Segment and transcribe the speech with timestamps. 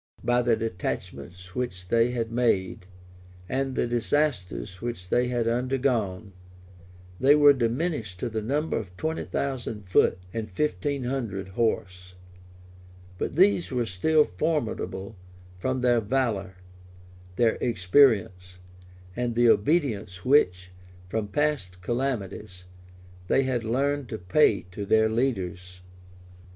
[0.23, 2.87] By the detachments which they had made,
[3.47, 6.33] and the disasters which they had undergone,
[7.19, 12.15] they were diminished to the number of twenty thousand foot and fifteen hundred horse;
[13.19, 15.15] but these were still formidable
[15.59, 16.55] from their valor,
[17.35, 18.57] their experience,
[19.15, 20.71] and the obedience which,
[21.09, 22.65] from past calamities,
[23.27, 25.81] they had learned to pay to their leaders.